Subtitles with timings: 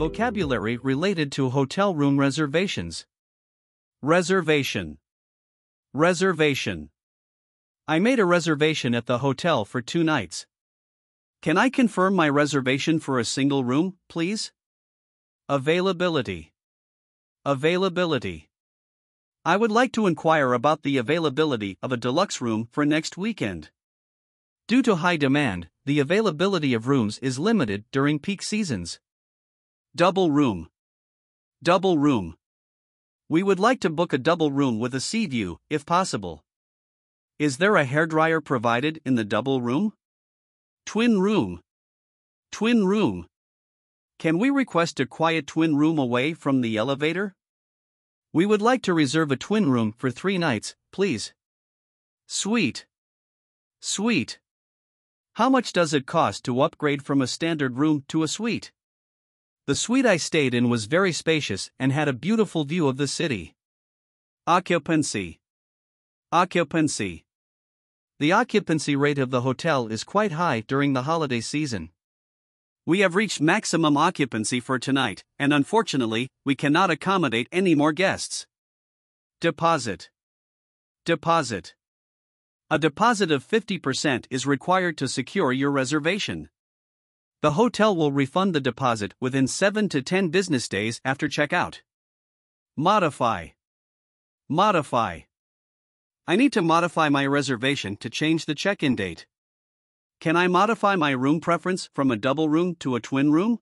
[0.00, 3.04] vocabulary related to hotel room reservations.
[4.00, 4.96] Reservation.
[5.92, 6.88] Reservation.
[7.86, 10.46] I made a reservation at the hotel for two nights.
[11.42, 14.52] Can I confirm my reservation for a single room, please?
[15.50, 16.54] Availability.
[17.44, 18.48] Availability.
[19.44, 23.68] I would like to inquire about the availability of a deluxe room for next weekend.
[24.66, 28.98] Due to high demand, the availability of rooms is limited during peak seasons.
[29.96, 30.68] Double room.
[31.64, 32.36] Double room.
[33.28, 36.44] We would like to book a double room with a sea view, if possible.
[37.40, 39.92] Is there a hairdryer provided in the double room?
[40.86, 41.60] Twin room.
[42.52, 43.26] Twin room.
[44.20, 47.34] Can we request a quiet twin room away from the elevator?
[48.32, 51.34] We would like to reserve a twin room for three nights, please.
[52.28, 52.86] Suite.
[53.80, 54.38] Suite.
[55.32, 58.70] How much does it cost to upgrade from a standard room to a suite?
[59.70, 63.06] The suite I stayed in was very spacious and had a beautiful view of the
[63.06, 63.54] city.
[64.44, 65.38] Occupancy.
[66.32, 67.24] Occupancy.
[68.18, 71.90] The occupancy rate of the hotel is quite high during the holiday season.
[72.84, 78.48] We have reached maximum occupancy for tonight, and unfortunately, we cannot accommodate any more guests.
[79.40, 80.10] Deposit.
[81.04, 81.76] Deposit.
[82.72, 86.48] A deposit of 50% is required to secure your reservation.
[87.42, 91.80] The hotel will refund the deposit within 7 to 10 business days after checkout.
[92.76, 93.48] Modify.
[94.46, 95.20] Modify.
[96.26, 99.26] I need to modify my reservation to change the check in date.
[100.20, 103.60] Can I modify my room preference from a double room to a twin room?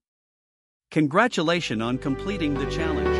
[0.90, 3.17] Congratulations on completing the challenge.